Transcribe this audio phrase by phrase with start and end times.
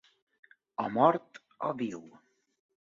[0.83, 1.31] O mort
[1.67, 2.01] o viu.